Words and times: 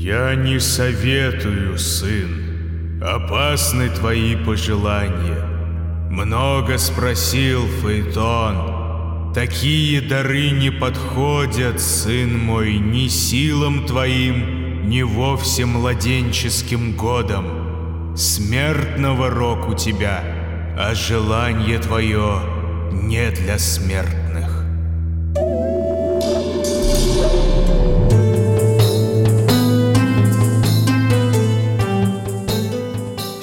Я 0.00 0.36
не 0.36 0.60
советую, 0.60 1.76
сын. 1.76 3.02
Опасны 3.02 3.90
твои 3.90 4.36
пожелания. 4.36 5.42
Много 6.08 6.78
спросил 6.78 7.66
Фейтон. 7.82 9.32
Такие 9.34 10.00
дары 10.00 10.50
не 10.50 10.70
подходят, 10.70 11.80
сын 11.80 12.38
мой, 12.38 12.78
ни 12.78 13.08
силам 13.08 13.86
твоим, 13.86 14.88
ни 14.88 15.02
вовсе 15.02 15.64
младенческим 15.64 16.92
годом. 16.92 18.14
Смертного 18.16 19.30
рок 19.30 19.68
у 19.68 19.74
тебя, 19.74 20.22
а 20.78 20.94
желание 20.94 21.80
твое 21.80 22.40
не 22.92 23.32
для 23.32 23.58
смертных. 23.58 24.27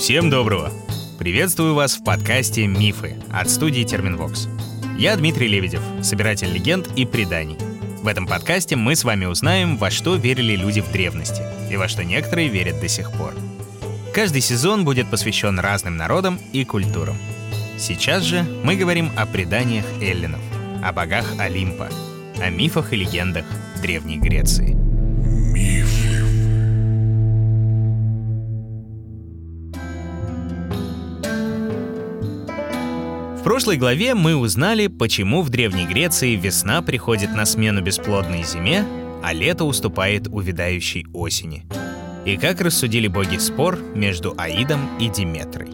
Всем 0.05 0.29
доброго! 0.29 0.71
Приветствую 1.17 1.73
вас 1.73 1.95
в 1.95 2.03
подкасте 2.03 2.67
«Мифы» 2.67 3.15
от 3.33 3.49
студии 3.49 3.81
Терминвокс. 3.81 4.47
Я 4.99 5.15
Дмитрий 5.15 5.47
Лебедев, 5.47 5.81
собиратель 6.03 6.53
легенд 6.53 6.87
и 6.95 7.07
преданий. 7.07 7.57
В 8.03 8.07
этом 8.07 8.27
подкасте 8.27 8.75
мы 8.75 8.95
с 8.95 9.03
вами 9.03 9.25
узнаем, 9.25 9.77
во 9.77 9.89
что 9.89 10.13
верили 10.13 10.55
люди 10.55 10.81
в 10.81 10.91
древности 10.91 11.41
и 11.71 11.75
во 11.75 11.87
что 11.87 12.03
некоторые 12.03 12.49
верят 12.49 12.79
до 12.79 12.87
сих 12.87 13.11
пор. 13.13 13.33
Каждый 14.13 14.41
сезон 14.41 14.85
будет 14.85 15.09
посвящен 15.09 15.57
разным 15.57 15.97
народам 15.97 16.39
и 16.53 16.65
культурам. 16.65 17.17
Сейчас 17.79 18.21
же 18.21 18.45
мы 18.63 18.75
говорим 18.75 19.09
о 19.17 19.25
преданиях 19.25 19.85
эллинов, 20.03 20.41
о 20.83 20.93
богах 20.93 21.25
Олимпа, 21.39 21.89
о 22.39 22.51
мифах 22.51 22.93
и 22.93 22.97
легендах 22.97 23.45
Древней 23.81 24.19
Греции. 24.19 24.75
В 24.75 25.94
прошлой 33.45 33.77
главе 33.77 34.15
мы 34.15 34.35
узнали, 34.35 34.87
почему 34.87 35.43
в 35.43 35.51
Древней 35.51 35.85
Греции 35.85 36.35
весна 36.35 36.81
приходит 36.81 37.35
на 37.35 37.45
смену 37.45 37.79
бесплодной 37.79 38.43
зиме, 38.43 38.83
а 39.21 39.33
лето 39.33 39.65
уступает 39.65 40.27
увядающей 40.27 41.05
осени. 41.13 41.63
И 42.25 42.37
как 42.37 42.59
рассудили 42.59 43.07
боги 43.07 43.37
спор 43.37 43.77
между 43.93 44.33
Аидом 44.35 44.97
и 44.99 45.09
Диметрой. 45.09 45.69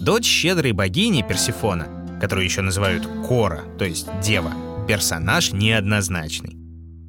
Дочь 0.00 0.26
щедрой 0.26 0.72
богини 0.72 1.22
Персифона, 1.22 1.86
которую 2.20 2.44
еще 2.44 2.62
называют 2.62 3.06
Кора, 3.28 3.62
то 3.78 3.84
есть 3.84 4.08
Дева, 4.20 4.52
персонаж 4.88 5.52
неоднозначный. 5.52 6.56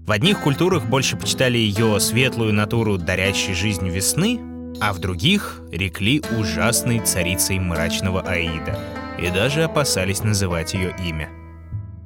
В 0.06 0.12
одних 0.12 0.42
культурах 0.42 0.86
больше 0.86 1.18
почитали 1.18 1.58
ее 1.58 2.00
светлую 2.00 2.54
натуру, 2.54 3.00
дарящей 3.00 3.56
жизнь 3.56 3.90
весны, 3.90 4.40
а 4.80 4.94
в 4.94 5.00
других 5.00 5.60
рекли 5.72 6.22
ужасной 6.38 7.00
царицей 7.00 7.58
мрачного 7.58 8.22
Аида 8.22 8.78
и 9.20 9.30
даже 9.30 9.64
опасались 9.64 10.24
называть 10.24 10.74
ее 10.74 10.96
имя. 11.06 11.30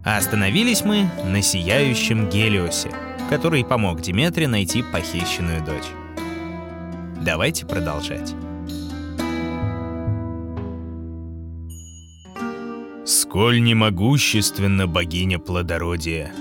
А 0.04 0.18
остановились 0.18 0.84
мы 0.84 1.10
на 1.24 1.42
сияющем 1.42 2.30
Гелиосе, 2.30 2.92
который 3.30 3.64
помог 3.64 4.02
Диметре 4.02 4.48
найти 4.48 4.84
похищенную 4.84 5.64
дочь. 5.64 5.90
Давайте 7.24 7.66
продолжать. 7.66 8.34
Сколь 13.06 13.62
немогущественна 13.62 14.88
богиня 14.88 15.38
плодородия, 15.38 16.34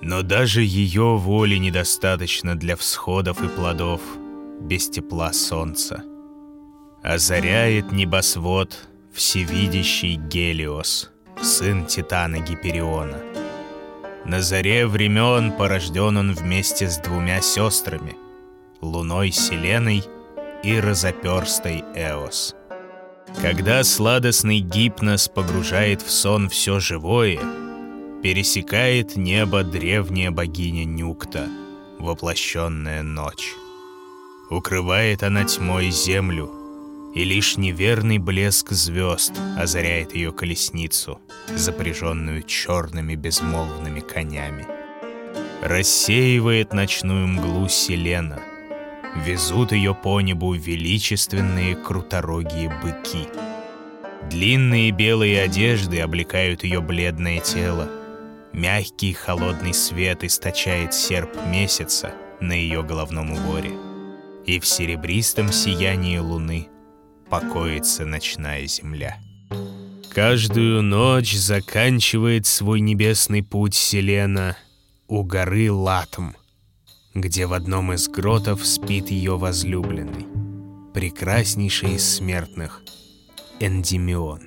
но 0.00 0.22
даже 0.22 0.62
ее 0.62 1.16
воли 1.16 1.56
недостаточно 1.56 2.54
для 2.54 2.76
всходов 2.76 3.42
и 3.42 3.48
плодов 3.48 4.00
без 4.60 4.88
тепла 4.88 5.32
солнца. 5.32 6.04
Озаряет 7.02 7.90
небосвод 7.92 8.88
всевидящий 9.12 10.16
Гелиос, 10.16 11.10
сын 11.40 11.86
Титана 11.86 12.38
Гипериона. 12.40 13.18
На 14.24 14.40
заре 14.40 14.86
времен 14.86 15.52
порожден 15.52 16.16
он 16.16 16.32
вместе 16.32 16.88
с 16.88 16.98
двумя 16.98 17.40
сестрами, 17.40 18.16
луной 18.80 19.30
Селеной 19.32 20.04
и 20.62 20.78
разоперстой 20.80 21.84
Эос. 21.94 22.54
Когда 23.40 23.82
сладостный 23.82 24.60
гипноз 24.60 25.28
погружает 25.28 26.02
в 26.02 26.10
сон 26.10 26.48
все 26.48 26.80
живое, 26.80 27.40
пересекает 28.22 29.16
небо 29.16 29.64
древняя 29.64 30.30
богиня 30.30 30.84
Нюкта, 30.84 31.48
воплощенная 31.98 33.02
ночь. 33.02 33.54
Укрывает 34.50 35.22
она 35.22 35.44
тьмой 35.44 35.90
землю, 35.90 36.61
и 37.14 37.24
лишь 37.24 37.56
неверный 37.56 38.18
блеск 38.18 38.70
звезд 38.70 39.32
озаряет 39.58 40.14
ее 40.14 40.32
колесницу, 40.32 41.20
запряженную 41.48 42.42
черными 42.42 43.14
безмолвными 43.14 44.00
конями. 44.00 44.66
Рассеивает 45.62 46.72
ночную 46.72 47.28
мглу 47.28 47.68
Селена— 47.68 48.40
Везут 49.14 49.72
ее 49.72 49.94
по 49.94 50.20
небу 50.22 50.54
величественные 50.54 51.76
круторогие 51.76 52.70
быки. 52.82 53.28
Длинные 54.30 54.90
белые 54.90 55.42
одежды 55.42 56.00
облекают 56.00 56.64
ее 56.64 56.80
бледное 56.80 57.38
тело. 57.40 57.90
Мягкий 58.54 59.12
холодный 59.12 59.74
свет 59.74 60.24
источает 60.24 60.94
серп 60.94 61.30
месяца 61.46 62.14
на 62.40 62.52
ее 62.52 62.82
головном 62.82 63.32
уборе. 63.32 63.72
И 64.46 64.58
в 64.58 64.66
серебристом 64.66 65.52
сиянии 65.52 66.16
луны 66.16 66.68
покоится 67.32 68.04
ночная 68.04 68.68
земля. 68.68 69.16
Каждую 70.10 70.82
ночь 70.82 71.34
заканчивает 71.34 72.46
свой 72.46 72.80
небесный 72.80 73.42
путь 73.42 73.74
Селена 73.74 74.56
у 75.08 75.24
горы 75.24 75.72
Латм— 75.72 76.32
где 77.14 77.46
в 77.46 77.52
одном 77.52 77.92
из 77.92 78.08
гротов 78.08 78.64
спит 78.66 79.10
ее 79.10 79.36
возлюбленный, 79.36 80.26
прекраснейший 80.94 81.96
из 81.96 82.16
смертных, 82.16 82.82
Эндимион. 83.60 84.40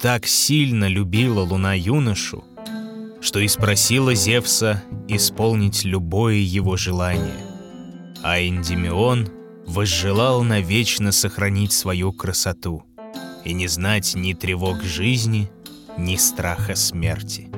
Так 0.00 0.26
сильно 0.26 0.86
любила 0.86 1.40
луна 1.40 1.74
юношу, 1.74 2.44
что 3.20 3.40
и 3.40 3.48
спросила 3.48 4.14
Зевса 4.14 4.82
исполнить 5.08 5.84
любое 5.84 6.36
его 6.36 6.76
желание. 6.76 7.44
А 8.22 8.40
Эндимион 8.40 9.28
возжелал 9.66 10.42
навечно 10.42 11.12
сохранить 11.12 11.72
свою 11.72 12.12
красоту 12.12 12.84
и 13.44 13.52
не 13.52 13.66
знать 13.66 14.14
ни 14.14 14.32
тревог 14.32 14.82
жизни, 14.82 15.50
ни 15.98 16.16
страха 16.16 16.74
смерти. 16.74 17.50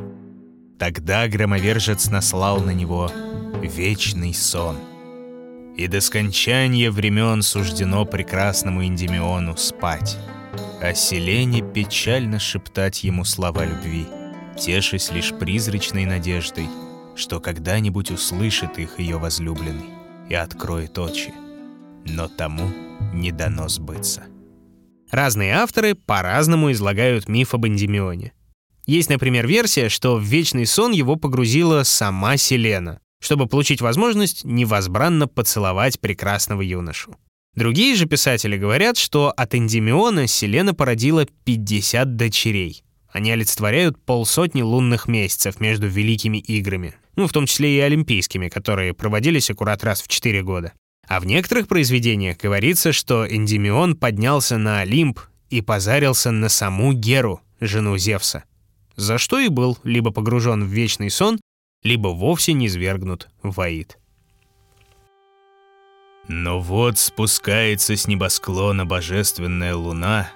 Тогда 0.79 1.27
громовержец 1.29 2.11
наслал 2.11 2.61
на 2.61 2.71
него 2.71 3.11
вечный 3.63 4.35
сон. 4.35 4.77
И 5.77 5.89
до 5.89 6.01
скончания 6.01 6.91
времен 6.91 7.43
суждено 7.43 8.05
прекрасному 8.05 8.85
Индимиону 8.85 9.57
спать, 9.57 10.17
а 10.81 10.95
Селене 10.95 11.61
печально 11.63 12.39
шептать 12.39 13.05
ему 13.05 13.25
слова 13.25 13.65
любви, 13.65 14.07
тешась 14.59 15.11
лишь 15.11 15.35
призрачной 15.35 16.07
надеждой, 16.07 16.69
что 17.15 17.41
когда-нибудь 17.41 18.11
услышит 18.11 18.79
их 18.79 18.99
ее 18.99 19.19
возлюбленный 19.19 19.91
и 20.29 20.35
откроет 20.35 20.99
очи. 20.99 21.33
Но 22.09 22.29
тому 22.29 22.71
не 23.13 23.33
дано 23.33 23.69
сбыться. 23.69 24.25
Разные 25.11 25.55
авторы 25.55 25.95
по-разному 25.95 26.73
излагают 26.73 27.29
миф 27.29 27.55
об 27.55 27.67
Эндимионе. 27.67 28.33
Есть, 28.87 29.09
например, 29.09 29.47
версия, 29.47 29.89
что 29.89 30.17
в 30.17 30.23
вечный 30.23 30.67
сон 30.67 30.93
его 30.93 31.17
погрузила 31.17 31.83
сама 31.83 32.37
Селена, 32.37 33.01
чтобы 33.21 33.47
получить 33.47 33.81
возможность 33.81 34.45
невозбранно 34.45 35.27
поцеловать 35.27 36.01
прекрасного 36.01 36.63
юношу. 36.63 37.17
Другие 37.55 37.95
же 37.97 38.07
писатели 38.07 38.57
говорят, 38.57 38.99
что 38.99 39.33
от 39.35 39.55
Эндимиона 39.55 40.27
Селена 40.27 40.75
породила 40.75 41.27
50 41.45 42.17
дочерей. 42.17 42.85
Они 43.11 43.31
олицетворяют 43.31 43.99
полсотни 44.05 44.61
лунных 44.61 45.09
месяцев 45.09 45.59
между 45.59 45.87
Великими 45.87 46.37
Играми, 46.39 46.95
ну, 47.17 47.27
в 47.27 47.33
том 47.33 47.47
числе 47.47 47.75
и 47.75 47.81
Олимпийскими, 47.81 48.49
которые 48.49 48.93
проводились 48.93 49.51
аккурат 49.51 49.83
раз 49.85 50.03
в 50.03 50.09
4 50.09 50.43
года. 50.43 50.75
А 51.09 51.21
в 51.21 51.27
некоторых 51.27 51.69
произведениях 51.69 52.37
говорится, 52.37 52.93
что 52.93 53.27
Эндимион 53.27 53.97
поднялся 53.97 54.59
на 54.59 54.81
Олимп 54.81 55.21
и 55.51 55.61
позарился 55.61 56.31
на 56.31 56.49
саму 56.49 56.93
Геру, 56.93 57.41
жену 57.61 57.97
Зевса, 57.97 58.45
за 58.97 59.19
что 59.19 59.39
и 59.39 59.49
был 59.49 59.79
либо 59.85 60.11
погружен 60.11 60.65
в 60.65 60.69
вечный 60.69 61.11
сон, 61.11 61.41
либо 61.83 62.09
вовсе 62.09 62.53
не 62.53 62.69
свергнут 62.69 63.29
в 63.43 63.61
Аид. 63.61 63.99
Но 66.29 66.61
вот 66.61 66.99
спускается 66.99 67.95
с 67.97 68.09
небосклона 68.09 68.85
божественная 68.85 69.77
луна, 69.77 70.29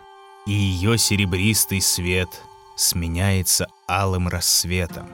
и 0.47 0.53
ее 0.53 0.97
серебристый 0.99 1.81
свет 1.81 2.29
сменяется 2.77 3.67
алым 3.89 4.29
рассветом. 4.29 5.09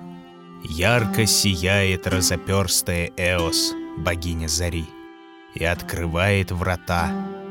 Ярко 0.63 1.25
сияет 1.27 2.07
разоперстая 2.07 3.11
Эос, 3.17 3.73
богиня 3.97 4.49
Зари. 4.49 4.85
И 5.57 5.65
открывает 5.65 6.51
врата 6.51 7.11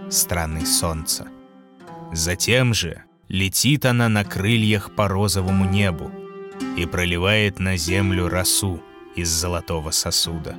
страны 0.10 0.66
солнца. 0.66 1.28
Затем 2.14 2.74
же 2.74 3.04
летит 3.28 3.86
она 3.86 4.10
на 4.10 4.24
крыльях 4.24 4.94
по 4.96 5.08
розовому 5.08 5.66
небу 5.66 6.12
и 6.78 6.86
проливает 6.86 7.60
на 7.60 7.78
землю 7.78 8.30
росу 8.30 8.82
из 9.16 9.30
золотого 9.30 9.92
сосуда. 9.92 10.56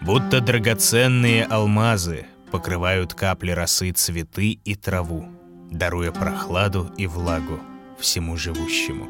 Будто 0.00 0.40
драгоценные 0.40 1.44
алмазы 1.44 2.26
покрывают 2.50 3.14
капли 3.14 3.50
росы 3.50 3.92
цветы 3.92 4.58
и 4.64 4.74
траву, 4.74 5.26
даруя 5.70 6.10
прохладу 6.10 6.90
и 6.96 7.06
влагу 7.06 7.60
всему 7.98 8.36
живущему. 8.36 9.08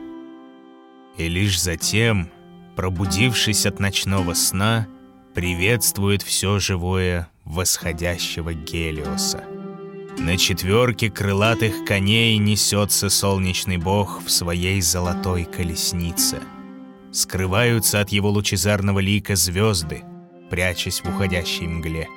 И 1.16 1.28
лишь 1.28 1.60
затем, 1.60 2.30
пробудившись 2.76 3.66
от 3.66 3.78
ночного 3.80 4.34
сна, 4.34 4.86
приветствует 5.34 6.22
все 6.22 6.58
живое 6.58 7.28
восходящего 7.44 8.54
Гелиоса. 8.54 9.44
На 10.18 10.36
четверке 10.36 11.10
крылатых 11.10 11.84
коней 11.84 12.36
несется 12.36 13.08
солнечный 13.08 13.78
бог 13.78 14.22
в 14.24 14.30
своей 14.30 14.80
золотой 14.80 15.44
колеснице. 15.44 16.40
Скрываются 17.12 18.00
от 18.00 18.10
его 18.10 18.30
лучезарного 18.30 19.00
лика 19.00 19.36
звезды, 19.36 20.02
прячась 20.50 21.00
в 21.00 21.08
уходящей 21.08 21.66
мгле. 21.66 22.08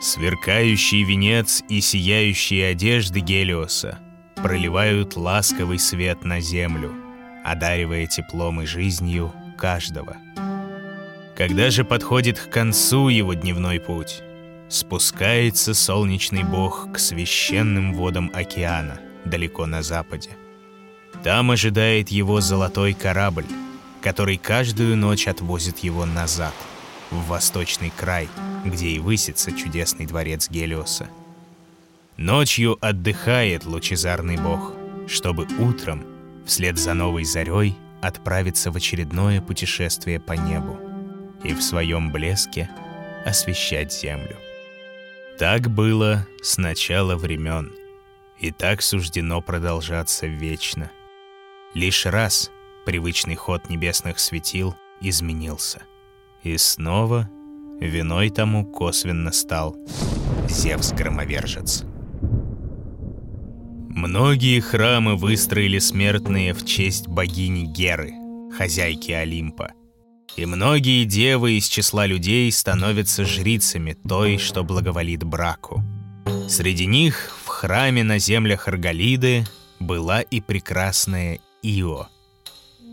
Сверкающий 0.00 1.04
венец 1.04 1.62
и 1.68 1.80
сияющие 1.80 2.66
одежды 2.66 3.20
Гелиоса 3.20 3.98
проливают 4.36 5.16
ласковый 5.16 5.78
свет 5.78 6.24
на 6.24 6.40
землю, 6.40 6.92
одаривая 7.44 8.06
теплом 8.06 8.62
и 8.62 8.66
жизнью 8.66 9.32
каждого. 9.56 10.16
Когда 11.36 11.70
же 11.70 11.84
подходит 11.84 12.38
к 12.38 12.50
концу 12.50 13.08
его 13.08 13.34
дневной 13.34 13.80
путь, 13.80 14.22
спускается 14.68 15.74
солнечный 15.74 16.42
бог 16.42 16.88
к 16.92 16.98
священным 16.98 17.94
водам 17.94 18.30
океана, 18.34 19.00
далеко 19.24 19.66
на 19.66 19.82
западе. 19.82 20.30
Там 21.22 21.50
ожидает 21.50 22.08
его 22.08 22.40
золотой 22.40 22.92
корабль, 22.92 23.46
который 24.02 24.36
каждую 24.36 24.96
ночь 24.96 25.28
отвозит 25.28 25.78
его 25.78 26.04
назад, 26.04 26.54
в 27.10 27.26
восточный 27.26 27.92
край, 27.96 28.28
где 28.64 28.88
и 28.88 28.98
высится 28.98 29.52
чудесный 29.52 30.06
дворец 30.06 30.50
Гелиоса. 30.50 31.08
Ночью 32.16 32.78
отдыхает 32.80 33.64
лучезарный 33.64 34.36
бог, 34.36 34.74
чтобы 35.08 35.46
утром, 35.58 36.04
вслед 36.46 36.78
за 36.78 36.94
новой 36.94 37.24
зарей, 37.24 37.76
отправиться 38.02 38.70
в 38.70 38.76
очередное 38.76 39.40
путешествие 39.40 40.20
по 40.20 40.34
небу 40.34 40.78
и 41.42 41.54
в 41.54 41.62
своем 41.62 42.12
блеске 42.12 42.68
освещать 43.24 43.92
землю. 43.92 44.36
Так 45.38 45.68
было 45.68 46.28
с 46.42 46.58
начала 46.58 47.16
времен, 47.16 47.72
и 48.38 48.52
так 48.52 48.82
суждено 48.82 49.40
продолжаться 49.40 50.26
вечно. 50.26 50.92
Лишь 51.74 52.06
раз 52.06 52.52
привычный 52.86 53.34
ход 53.34 53.68
небесных 53.68 54.20
светил 54.20 54.76
изменился. 55.00 55.82
И 56.44 56.56
снова 56.56 57.28
виной 57.80 58.30
тому 58.30 58.64
косвенно 58.64 59.32
стал 59.32 59.76
Зевс-громовержец. 60.48 61.84
Многие 63.88 64.60
храмы 64.60 65.16
выстроили 65.16 65.78
смертные 65.80 66.52
в 66.52 66.64
честь 66.64 67.08
богини 67.08 67.64
Геры, 67.64 68.12
хозяйки 68.56 69.10
Олимпа— 69.10 69.72
и 70.36 70.46
многие 70.46 71.04
девы 71.04 71.52
из 71.52 71.68
числа 71.68 72.06
людей 72.06 72.50
становятся 72.50 73.24
жрицами 73.24 73.96
той, 74.08 74.38
что 74.38 74.64
благоволит 74.64 75.22
браку. 75.22 75.82
Среди 76.48 76.86
них 76.86 77.32
в 77.44 77.48
храме 77.48 78.02
на 78.02 78.18
землях 78.18 78.68
Арголиды 78.68 79.44
была 79.78 80.20
и 80.20 80.40
прекрасная 80.40 81.38
Ио. 81.62 82.08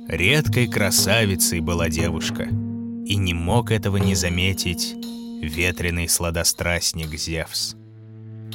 Редкой 0.07 0.67
красавицей 0.67 1.59
была 1.59 1.89
девушка, 1.89 2.43
и 2.43 3.15
не 3.15 3.33
мог 3.33 3.71
этого 3.71 3.97
не 3.97 4.15
заметить 4.15 4.95
ветреный 5.41 6.07
сладострастник 6.07 7.15
Зевс. 7.17 7.75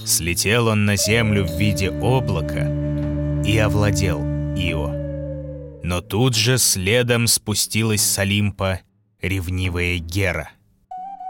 Слетел 0.04 0.68
он 0.68 0.84
на 0.84 0.96
землю 0.96 1.44
в 1.44 1.58
виде 1.58 1.90
облака 1.90 2.70
и 3.44 3.56
овладел 3.58 4.20
Ио. 4.56 5.05
Но 5.86 6.00
тут 6.00 6.34
же 6.34 6.58
следом 6.58 7.28
спустилась 7.28 8.02
с 8.02 8.18
Олимпа 8.18 8.80
ревнивая 9.22 9.98
Гера. 9.98 10.50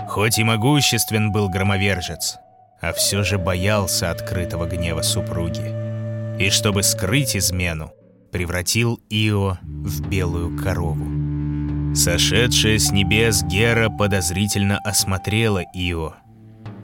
Хоть 0.09 0.39
и 0.39 0.45
могуществен 0.45 1.31
был 1.31 1.51
громовержец, 1.51 2.37
а 2.81 2.95
все 2.95 3.23
же 3.23 3.37
боялся 3.37 4.11
открытого 4.11 4.65
гнева 4.65 5.03
супруги. 5.03 6.41
И 6.43 6.49
чтобы 6.49 6.85
скрыть 6.85 7.37
измену, 7.37 7.93
превратил 8.33 8.99
Ио 9.11 9.59
в 9.63 10.09
белую 10.09 10.57
корову. 10.57 11.95
Сошедшая 11.95 12.79
с 12.79 12.91
небес 12.91 13.43
Гера 13.43 13.91
подозрительно 13.91 14.79
осмотрела 14.79 15.65
Ио. 15.75 16.15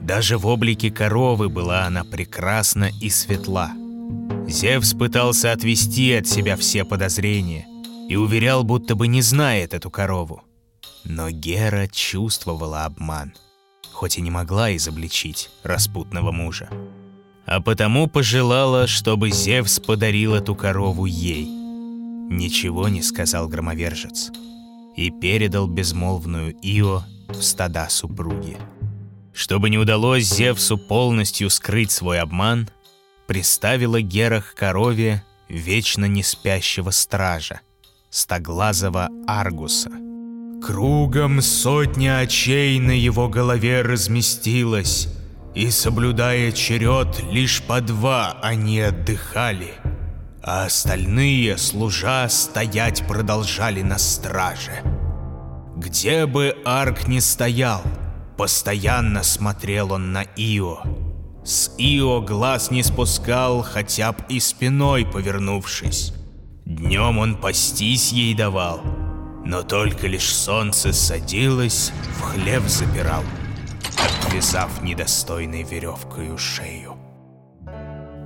Даже 0.02 0.36
в 0.36 0.46
облике 0.46 0.90
коровы 0.90 1.48
была 1.48 1.86
она 1.86 2.04
прекрасна 2.04 2.90
и 3.00 3.08
светла– 3.08 3.72
Зевс 4.52 4.92
пытался 4.92 5.52
отвести 5.52 6.12
от 6.12 6.26
себя 6.26 6.58
все 6.58 6.84
подозрения 6.84 7.66
и 8.10 8.16
уверял, 8.16 8.64
будто 8.64 8.94
бы 8.94 9.08
не 9.08 9.22
знает 9.22 9.72
эту 9.72 9.90
корову. 9.90 10.42
Но 11.04 11.30
Гера 11.30 11.88
чувствовала 11.88 12.84
обман, 12.84 13.32
хоть 13.92 14.18
и 14.18 14.20
не 14.20 14.30
могла 14.30 14.76
изобличить 14.76 15.48
распутного 15.62 16.32
мужа. 16.32 16.68
А 17.46 17.62
потому 17.62 18.08
пожелала, 18.08 18.86
чтобы 18.86 19.30
Зевс 19.30 19.80
подарил 19.80 20.34
эту 20.34 20.54
корову 20.54 21.06
ей. 21.06 21.46
Ничего 21.46 22.88
не 22.88 23.00
сказал 23.00 23.48
громовержец 23.48 24.30
и 24.94 25.10
передал 25.10 25.66
безмолвную 25.66 26.54
Ио 26.62 27.04
в 27.28 27.42
стада 27.42 27.88
супруги. 27.88 28.58
Чтобы 29.32 29.70
не 29.70 29.78
удалось 29.78 30.24
Зевсу 30.24 30.76
полностью 30.76 31.48
скрыть 31.48 31.90
свой 31.90 32.20
обман– 32.20 32.68
приставила 33.32 34.02
Гера 34.02 34.42
к 34.42 34.54
корове 34.54 35.24
вечно 35.48 36.04
не 36.04 36.22
спящего 36.22 36.90
стража, 36.90 37.62
стоглазого 38.10 39.08
Аргуса. 39.26 39.90
Кругом 40.62 41.40
сотня 41.40 42.18
очей 42.18 42.78
на 42.78 42.90
его 42.90 43.30
голове 43.30 43.80
разместилась, 43.80 45.08
и, 45.54 45.70
соблюдая 45.70 46.52
черед, 46.52 47.22
лишь 47.30 47.62
по 47.62 47.80
два 47.80 48.38
они 48.42 48.80
отдыхали, 48.80 49.76
а 50.42 50.66
остальные, 50.66 51.56
служа, 51.56 52.28
стоять 52.28 53.06
продолжали 53.06 53.80
на 53.80 53.96
страже. 53.96 54.82
Где 55.74 56.26
бы 56.26 56.54
Арк 56.66 57.08
ни 57.08 57.18
стоял, 57.18 57.80
постоянно 58.36 59.22
смотрел 59.22 59.92
он 59.92 60.12
на 60.12 60.24
Ио— 60.36 60.82
с 61.44 61.72
Ио 61.76 62.20
глаз 62.20 62.70
не 62.70 62.82
спускал, 62.82 63.62
хотя 63.62 64.12
б 64.12 64.18
и 64.28 64.38
спиной 64.38 65.04
повернувшись. 65.04 66.14
Днем 66.64 67.18
он 67.18 67.36
пастись 67.36 68.12
ей 68.12 68.34
давал, 68.34 68.80
но 69.44 69.62
только 69.62 70.06
лишь 70.06 70.32
солнце 70.32 70.92
садилось, 70.92 71.92
в 72.16 72.20
хлеб 72.22 72.62
забирал, 72.66 73.24
обвязав 74.24 74.82
недостойной 74.82 75.64
веревкою 75.64 76.38
шею. 76.38 76.96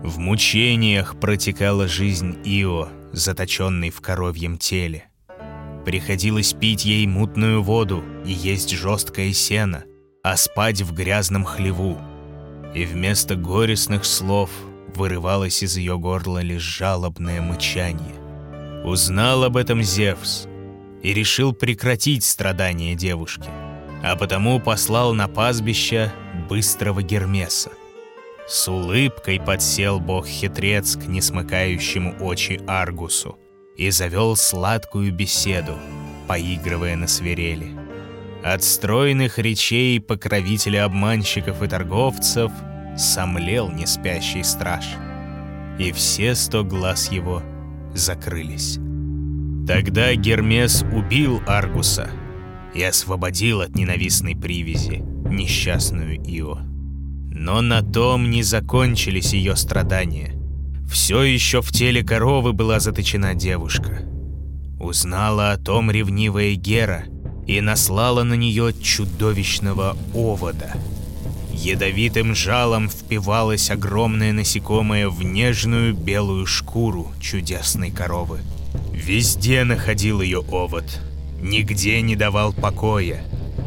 В 0.04 0.18
мучениях 0.18 1.18
протекала 1.18 1.88
жизнь 1.88 2.36
Ио, 2.44 2.88
заточенной 3.12 3.90
в 3.90 4.00
коровьем 4.02 4.58
теле. 4.58 5.04
Приходилось 5.86 6.52
пить 6.52 6.84
ей 6.84 7.06
мутную 7.06 7.62
воду 7.62 8.04
и 8.24 8.32
есть 8.32 8.70
жесткое 8.70 9.32
сено, 9.32 9.84
а 10.22 10.36
спать 10.36 10.82
в 10.82 10.92
грязном 10.92 11.44
хлеву, 11.44 11.98
и 12.74 12.84
вместо 12.84 13.36
горестных 13.36 14.04
слов 14.04 14.50
вырывалось 14.94 15.62
из 15.62 15.76
ее 15.76 15.98
горла 15.98 16.38
лишь 16.38 16.62
жалобное 16.62 17.40
мычание. 17.40 18.14
Узнал 18.84 19.44
об 19.44 19.56
этом 19.56 19.82
Зевс 19.82 20.46
и 21.02 21.12
решил 21.12 21.52
прекратить 21.52 22.24
страдания 22.24 22.94
девушки, 22.94 23.48
а 24.02 24.16
потому 24.16 24.60
послал 24.60 25.12
на 25.12 25.28
пастбище 25.28 26.12
быстрого 26.48 27.02
Гермеса. 27.02 27.70
С 28.48 28.68
улыбкой 28.68 29.40
подсел 29.40 29.98
бог-хитрец 29.98 30.96
к 30.96 31.06
несмыкающему 31.06 32.18
очи 32.20 32.60
Аргусу 32.66 33.38
и 33.76 33.90
завел 33.90 34.36
сладкую 34.36 35.12
беседу, 35.12 35.74
поигрывая 36.28 36.96
на 36.96 37.08
свирели. 37.08 37.85
От 38.46 38.62
стройных 38.62 39.40
речей 39.40 39.98
покровителя 39.98 40.84
обманщиков 40.84 41.64
и 41.64 41.66
торговцев 41.66 42.52
сомлел 42.96 43.72
неспящий 43.72 44.44
страж, 44.44 44.84
и 45.80 45.90
все 45.90 46.36
сто 46.36 46.62
глаз 46.62 47.10
его 47.10 47.42
закрылись. 47.92 48.78
Тогда 49.66 50.14
Гермес 50.14 50.84
убил 50.92 51.42
Аргуса 51.44 52.08
и 52.72 52.84
освободил 52.84 53.62
от 53.62 53.74
ненавистной 53.74 54.36
привязи 54.36 55.02
несчастную 55.28 56.14
Ио. 56.14 56.60
Но 57.32 57.62
на 57.62 57.82
том 57.82 58.30
не 58.30 58.44
закончились 58.44 59.32
ее 59.32 59.56
страдания. 59.56 60.34
Все 60.88 61.22
еще 61.24 61.62
в 61.62 61.72
теле 61.72 62.04
коровы 62.04 62.52
была 62.52 62.78
заточена 62.78 63.34
девушка. 63.34 64.02
Узнала 64.78 65.50
о 65.50 65.58
том 65.58 65.90
ревнивая 65.90 66.54
Гера 66.54 67.06
и 67.46 67.60
наслала 67.60 68.22
на 68.22 68.34
нее 68.34 68.72
чудовищного 68.72 69.96
овода. 70.14 70.74
Ядовитым 71.52 72.34
жалом 72.34 72.88
впивалось 72.88 73.70
огромное 73.70 74.32
насекомое 74.32 75.08
в 75.08 75.22
нежную 75.22 75.94
белую 75.94 76.46
шкуру 76.46 77.12
чудесной 77.20 77.90
коровы. 77.90 78.40
Везде 78.92 79.64
находил 79.64 80.20
ее 80.20 80.40
овод, 80.40 80.84
нигде 81.40 82.02
не 82.02 82.14
давал 82.14 82.52
покоя 82.52 83.24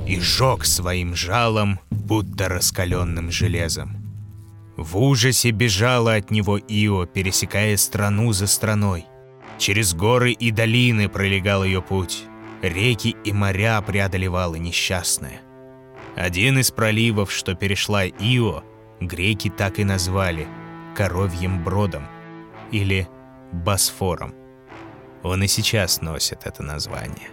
и 0.07 0.19
жег 0.19 0.65
своим 0.65 1.15
жалом, 1.15 1.79
будто 1.89 2.47
раскаленным 2.47 3.31
железом. 3.31 3.97
В 4.77 4.97
ужасе 4.97 5.51
бежала 5.51 6.15
от 6.15 6.31
него 6.31 6.57
Ио, 6.57 7.05
пересекая 7.05 7.75
страну 7.75 8.31
за 8.33 8.47
страной. 8.47 9.05
Через 9.57 9.93
горы 9.93 10.31
и 10.31 10.51
долины 10.51 11.09
пролегал 11.09 11.63
ее 11.63 11.81
путь. 11.81 12.23
Реки 12.61 13.15
и 13.23 13.31
моря 13.31 13.81
преодолевала 13.81 14.55
несчастная. 14.55 15.41
Один 16.15 16.59
из 16.59 16.71
проливов, 16.71 17.31
что 17.31 17.55
перешла 17.55 18.05
Ио, 18.05 18.63
греки 18.99 19.49
так 19.49 19.79
и 19.79 19.83
назвали 19.83 20.47
Коровьим 20.95 21.63
Бродом 21.63 22.07
или 22.71 23.07
Босфором. 23.51 24.33
Он 25.23 25.43
и 25.43 25.47
сейчас 25.47 26.01
носит 26.01 26.41
это 26.45 26.63
название. 26.63 27.29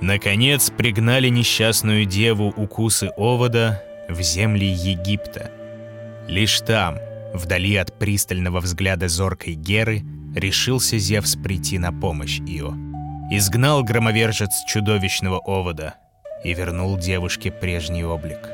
Наконец 0.00 0.70
пригнали 0.70 1.28
несчастную 1.28 2.04
деву 2.04 2.48
укусы 2.48 3.10
овода 3.16 3.82
в 4.08 4.20
земли 4.20 4.66
Египта– 4.66 5.50
Лишь 6.28 6.60
там, 6.60 6.98
вдали 7.34 7.76
от 7.76 7.98
пристального 7.98 8.60
взгляда 8.60 9.08
зоркой 9.08 9.54
Геры, 9.54 10.02
решился 10.34 10.98
Зевс 10.98 11.36
прийти 11.36 11.78
на 11.78 11.92
помощь 11.92 12.40
Ио. 12.40 12.74
Изгнал 13.34 13.82
громовержец 13.82 14.62
чудовищного 14.66 15.38
овода 15.38 15.94
и 16.44 16.52
вернул 16.52 16.98
девушке 16.98 17.50
прежний 17.50 18.04
облик. 18.04 18.50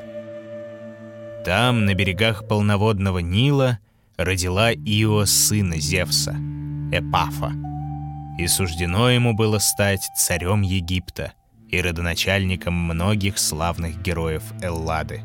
Там, 1.45 1.85
на 1.85 1.95
берегах 1.95 2.47
полноводного 2.47 3.19
Нила, 3.19 3.81
родила 4.17 4.73
Ио 4.73 5.25
сына 5.25 5.81
Зевса, 5.81 6.37
Эпафа. 6.93 7.53
И 8.39 8.47
суждено 8.47 9.11
ему 9.11 9.35
было 9.35 9.59
стать 9.59 10.09
царем 10.17 10.63
Египта 10.63 11.33
и 11.69 11.81
родоначальником 11.81 12.75
многих 12.75 13.39
славных 13.39 14.01
героев 14.01 14.45
Эллады. 14.63 15.23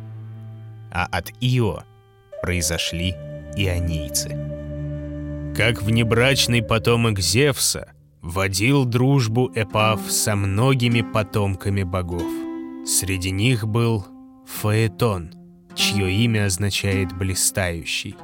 А 0.92 1.06
от 1.12 1.30
Ио— 1.42 1.84
произошли 2.42 3.12
ионийцы. 3.56 4.36
Как 5.56 5.84
внебрачный 5.84 6.64
потомок 6.64 7.20
Зевса, 7.20 7.94
водил 8.24 8.86
дружбу 8.86 9.52
Эпав 9.54 10.10
со 10.10 10.36
многими 10.36 11.02
потомками 11.02 11.84
богов. 11.84 12.26
Среди 12.86 13.30
них 13.30 13.68
был 13.68 14.08
Фаэтон, 14.48 15.34
чье 15.76 16.12
имя 16.12 16.46
означает 16.46 17.16
«блистающий». 17.16 18.16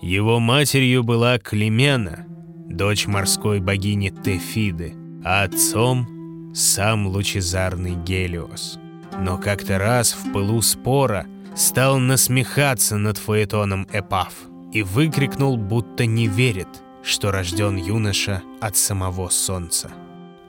Его 0.00 0.38
матерью 0.38 1.02
была 1.02 1.38
Климена, 1.38 2.26
дочь 2.68 3.06
морской 3.06 3.60
богини 3.60 4.10
Тефиды, 4.10 4.94
а 5.24 5.42
отцом— 5.42 6.52
сам 6.54 7.08
лучезарный 7.08 7.96
Гелиос. 7.96 8.78
Но 9.18 9.38
как-то 9.38 9.78
раз 9.78 10.12
в 10.12 10.32
пылу 10.32 10.62
спора— 10.62 11.26
стал 11.56 11.98
насмехаться 11.98 12.98
над 12.98 13.16
фаэтоном 13.16 13.88
Эпав 13.90 14.34
и 14.72 14.82
выкрикнул, 14.82 15.56
будто 15.56 16.04
не 16.06 16.28
верит, 16.28 16.68
что 17.06 17.30
рожден 17.30 17.76
юноша 17.76 18.42
от 18.60 18.76
самого 18.76 19.28
солнца. 19.28 19.90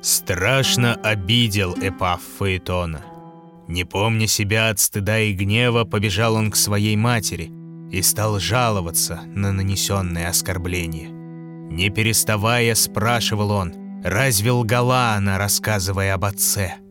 Страшно 0.01 0.95
обидел 0.95 1.75
Эпав 1.75 2.21
фаэтона. 2.37 3.05
Не 3.67 3.83
помня 3.83 4.27
себя 4.27 4.69
от 4.69 4.79
стыда 4.79 5.19
и 5.19 5.33
гнева, 5.33 5.83
побежал 5.83 6.35
он 6.35 6.51
к 6.51 6.55
своей 6.55 6.95
матери 6.95 7.51
и 7.91 8.01
стал 8.01 8.39
жаловаться 8.39 9.21
на 9.27 9.51
нанесенное 9.51 10.29
оскорбление. 10.29 11.09
Не 11.09 11.89
переставая, 11.89 12.75
спрашивал 12.75 13.51
он, 13.51 13.73
разве 14.03 14.51
лгала 14.51 15.13
она, 15.13 15.37
рассказывая 15.37 16.13
об 16.13 16.25
отце– 16.25 16.75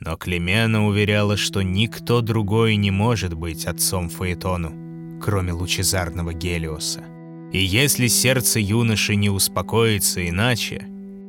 но 0.00 0.16
Клемена 0.16 0.86
уверяла, 0.86 1.36
что 1.36 1.60
никто 1.62 2.22
другой 2.22 2.76
не 2.76 2.90
может 2.90 3.34
быть 3.34 3.66
отцом 3.66 4.08
Фаэтону, 4.08 5.20
кроме 5.20 5.52
лучезарного 5.52 6.32
Гелиоса. 6.32 7.02
И 7.52 7.58
если 7.58 8.06
сердце 8.06 8.60
юноши 8.60 9.16
не 9.16 9.30
успокоится 9.30 10.28
иначе, 10.28 10.86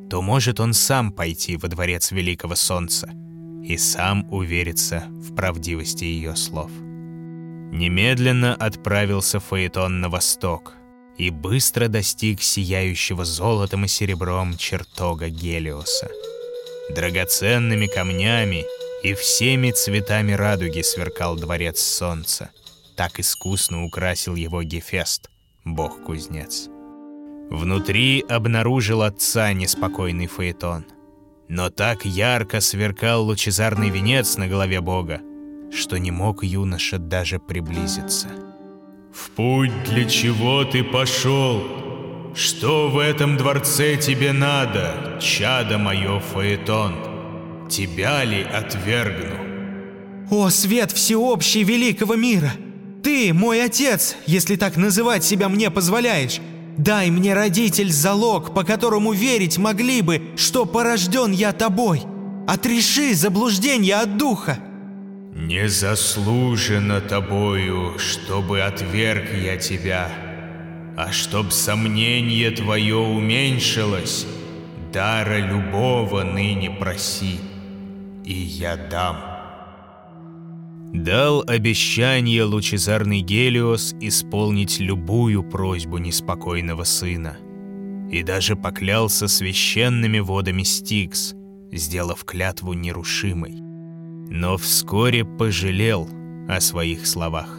то 0.09 0.21
может 0.21 0.59
он 0.59 0.73
сам 0.73 1.11
пойти 1.11 1.57
во 1.57 1.67
дворец 1.67 2.11
Великого 2.11 2.55
Солнца 2.55 3.09
и 3.63 3.77
сам 3.77 4.31
увериться 4.31 5.05
в 5.09 5.35
правдивости 5.35 6.03
ее 6.03 6.35
слов. 6.35 6.71
Немедленно 7.71 8.53
отправился 8.53 9.39
Фаэтон 9.39 10.01
на 10.01 10.09
восток 10.09 10.73
и 11.17 11.29
быстро 11.29 11.87
достиг 11.87 12.41
сияющего 12.41 13.25
золотом 13.25 13.85
и 13.85 13.87
серебром 13.87 14.57
чертога 14.57 15.29
Гелиоса— 15.29 16.09
Драгоценными 16.95 17.87
камнями 17.87 18.65
и 19.01 19.13
всеми 19.13 19.71
цветами 19.71 20.33
радуги 20.33 20.81
сверкал 20.81 21.37
дворец 21.37 21.79
солнца. 21.79 22.49
Так 22.97 23.19
искусно 23.19 23.85
украсил 23.85 24.35
его 24.35 24.61
Гефест, 24.61 25.29
бог-кузнец. 25.65 26.69
Внутри 27.49 28.21
обнаружил 28.21 29.01
отца 29.01 29.53
неспокойный 29.53 30.27
фаэтон. 30.27 30.85
Но 31.47 31.69
так 31.69 32.05
ярко 32.05 32.61
сверкал 32.61 33.25
лучезарный 33.25 33.89
венец 33.89 34.37
на 34.37 34.47
голове 34.47 34.79
бога, 34.79 35.21
что 35.71 35.97
не 35.97 36.11
мог 36.11 36.43
юноша 36.43 36.97
даже 36.97 37.39
приблизиться. 37.39 38.29
«В 39.13 39.31
путь 39.31 39.83
для 39.83 40.05
чего 40.05 40.63
ты 40.63 40.83
пошел?» 40.83 41.81
Что 42.33 42.89
в 42.89 42.97
этом 42.97 43.35
дворце 43.35 43.97
тебе 43.97 44.31
надо, 44.31 45.19
чадо 45.21 45.77
мое 45.77 46.19
Фаэтон? 46.19 47.67
Тебя 47.69 48.23
ли 48.23 48.41
отвергну? 48.41 49.35
О, 50.31 50.49
свет 50.49 50.91
всеобщий 50.91 51.63
великого 51.63 52.15
мира! 52.15 52.51
Ты, 53.03 53.33
мой 53.33 53.63
отец, 53.63 54.15
если 54.27 54.55
так 54.55 54.77
называть 54.77 55.23
себя 55.23 55.49
мне 55.49 55.71
позволяешь, 55.71 56.39
дай 56.77 57.09
мне, 57.09 57.33
родитель, 57.33 57.91
залог, 57.91 58.53
по 58.53 58.63
которому 58.63 59.13
верить 59.13 59.57
могли 59.57 60.01
бы, 60.01 60.21
что 60.35 60.65
порожден 60.65 61.31
я 61.31 61.51
тобой. 61.51 62.03
Отреши 62.47 63.13
заблуждение 63.15 63.95
от 63.95 64.17
духа. 64.17 64.59
Не 65.33 65.67
заслужено 65.67 67.01
тобою, 67.01 67.97
чтобы 67.97 68.61
отверг 68.61 69.33
я 69.33 69.57
тебя, 69.57 70.09
а 70.97 71.11
чтоб 71.11 71.51
сомнение 71.51 72.51
твое 72.51 72.97
уменьшилось, 72.97 74.27
дара 74.93 75.37
любого 75.37 76.23
ныне 76.23 76.69
проси, 76.69 77.39
и 78.25 78.33
я 78.33 78.75
дам. 78.75 79.30
Дал 80.93 81.41
обещание 81.47 82.43
лучезарный 82.43 83.21
Гелиос 83.21 83.95
исполнить 84.01 84.79
любую 84.79 85.41
просьбу 85.41 85.97
неспокойного 85.99 86.83
сына. 86.83 87.37
И 88.11 88.23
даже 88.23 88.57
поклялся 88.57 89.29
священными 89.29 90.19
водами 90.19 90.63
Стикс, 90.63 91.33
сделав 91.71 92.25
клятву 92.25 92.73
нерушимой. 92.73 93.53
Но 94.29 94.57
вскоре 94.57 95.23
пожалел 95.23 96.09
о 96.49 96.59
своих 96.59 97.07
словах. 97.07 97.57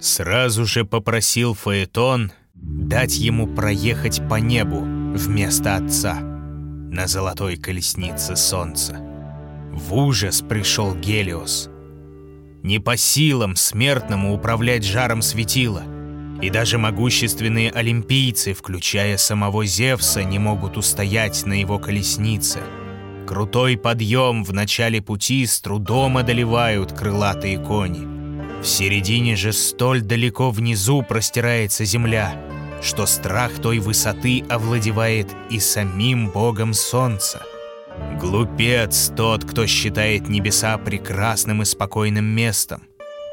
Сразу 0.00 0.66
же 0.66 0.84
попросил 0.84 1.54
Фаэтон 1.54 2.32
дать 2.54 3.16
ему 3.16 3.46
проехать 3.46 4.20
по 4.28 4.34
небу 4.34 4.80
вместо 4.80 5.76
отца 5.76 6.20
на 6.20 7.06
золотой 7.06 7.56
колеснице 7.56 8.34
солнца. 8.34 8.96
В 9.72 9.94
ужас 9.94 10.42
пришел 10.42 10.94
Гелиос. 10.94 11.70
Не 12.64 12.80
по 12.80 12.96
силам 12.96 13.54
смертному 13.54 14.34
управлять 14.34 14.82
жаром 14.82 15.22
светила, 15.22 15.84
и 16.42 16.50
даже 16.50 16.78
могущественные 16.78 17.70
олимпийцы, 17.70 18.54
включая 18.54 19.16
самого 19.18 19.64
Зевса, 19.64 20.24
не 20.24 20.40
могут 20.40 20.76
устоять 20.76 21.46
на 21.46 21.52
его 21.52 21.78
колеснице. 21.78 22.58
Крутой 23.28 23.76
подъем 23.76 24.42
в 24.42 24.52
начале 24.52 25.00
пути 25.00 25.46
с 25.46 25.60
трудом 25.60 26.16
одолевают 26.16 26.92
крылатые 26.92 27.58
кони— 27.58 28.12
в 28.64 28.66
середине 28.66 29.36
же 29.36 29.52
столь 29.52 30.00
далеко 30.00 30.50
внизу 30.50 31.02
простирается 31.02 31.84
земля, 31.84 32.34
что 32.82 33.04
страх 33.04 33.60
той 33.60 33.78
высоты 33.78 34.42
овладевает 34.48 35.28
и 35.50 35.60
самим 35.60 36.30
богом 36.30 36.72
солнца. 36.72 37.42
Глупец 38.20 39.12
тот, 39.16 39.44
кто 39.44 39.66
считает 39.66 40.28
небеса 40.28 40.78
прекрасным 40.78 41.62
и 41.62 41.64
спокойным 41.64 42.24
местом. 42.24 42.82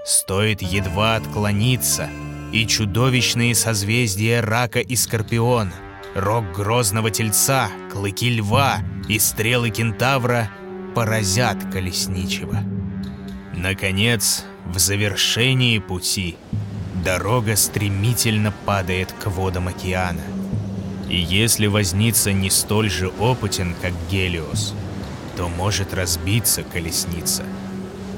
Стоит 0.05 0.61
едва 0.61 1.15
отклониться, 1.15 2.09
и 2.51 2.65
чудовищные 2.65 3.55
созвездия 3.55 4.41
рака 4.41 4.79
и 4.79 4.95
скорпиона, 4.95 5.73
рог 6.15 6.51
грозного 6.51 7.11
тельца, 7.11 7.69
клыки 7.91 8.29
льва 8.29 8.79
и 9.07 9.19
стрелы 9.19 9.69
кентавра 9.69 10.49
поразят 10.95 11.71
колесничего. 11.71 12.59
Наконец, 13.55 14.43
в 14.65 14.79
завершении 14.79 15.79
пути 15.79 16.37
дорога 17.05 17.55
стремительно 17.55 18.51
падает 18.65 19.13
к 19.13 19.27
водам 19.27 19.67
океана. 19.67 20.40
И 21.11 21.17
если 21.17 21.67
возница 21.67 22.31
не 22.31 22.49
столь 22.49 22.89
же 22.89 23.09
опытен, 23.09 23.75
как 23.81 23.91
Гелиос, 24.09 24.73
то 25.35 25.49
может 25.49 25.93
разбиться 25.93 26.63
колесница 26.63 27.43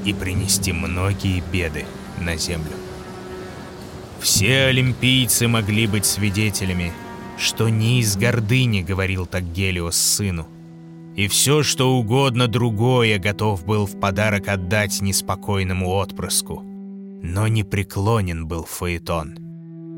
и 0.04 0.12
принести 0.12 0.70
многие 0.72 1.42
беды 1.52 1.86
на 2.20 2.36
землю. 2.36 2.70
Все 4.20 4.66
олимпийцы 4.66 5.48
могли 5.48 5.88
быть 5.88 6.06
свидетелями, 6.06 6.92
что 7.36 7.68
не 7.68 7.98
из 7.98 8.16
гордыни 8.16 8.82
говорил 8.82 9.26
так 9.26 9.42
Гелиос 9.42 9.96
сыну, 9.96 10.46
и 11.16 11.26
все, 11.26 11.64
что 11.64 11.96
угодно 11.96 12.46
другое 12.46 13.18
готов 13.18 13.64
был 13.64 13.86
в 13.86 13.98
подарок 13.98 14.46
отдать 14.46 15.00
неспокойному 15.00 15.90
отпрыску. 15.90 16.62
Но 17.22 17.48
не 17.48 17.64
преклонен 17.64 18.46
был 18.46 18.62
Фаэтон. 18.62 19.34